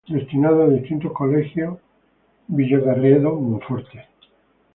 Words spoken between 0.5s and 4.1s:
a distintos colegios, Villacarriedo, Monforte.